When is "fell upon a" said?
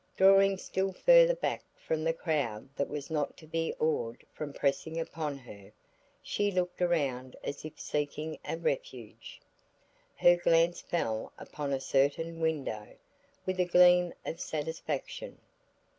10.81-11.79